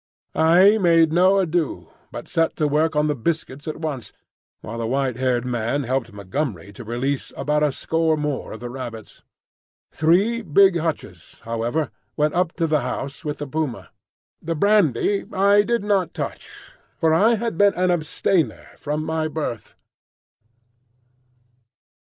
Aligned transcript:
I 0.33 0.79
made 0.79 1.13
no 1.13 1.37
ado, 1.37 1.89
but 2.11 2.27
set 2.27 2.55
to 2.55 2.67
work 2.67 2.95
on 2.95 3.05
the 3.05 3.13
biscuits 3.13 3.67
at 3.67 3.77
once, 3.81 4.11
while 4.61 4.79
the 4.79 4.87
white 4.87 5.17
haired 5.17 5.45
man 5.45 5.83
helped 5.83 6.11
Montgomery 6.11 6.73
to 6.73 6.83
release 6.83 7.31
about 7.37 7.61
a 7.61 7.71
score 7.71 8.17
more 8.17 8.51
of 8.51 8.61
the 8.61 8.69
rabbits. 8.71 9.21
Three 9.91 10.41
big 10.41 10.75
hutches, 10.79 11.41
however, 11.45 11.91
went 12.17 12.33
up 12.33 12.53
to 12.53 12.65
the 12.65 12.81
house 12.81 13.23
with 13.23 13.37
the 13.37 13.45
puma. 13.45 13.91
The 14.41 14.55
brandy 14.55 15.23
I 15.31 15.61
did 15.61 15.83
not 15.83 16.15
touch, 16.15 16.71
for 16.97 17.13
I 17.13 17.35
have 17.35 17.55
been 17.55 17.75
an 17.75 17.91
abstainer 17.91 18.69
from 18.77 19.05
my 19.05 19.27
birth. 19.27 19.75